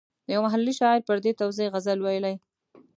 یو 0.31 0.39
محلي 0.45 0.73
شاعر 0.79 1.01
پر 1.07 1.17
دې 1.23 1.31
توزېع 1.39 1.69
غزل 1.73 1.99
ویلی. 2.01 2.35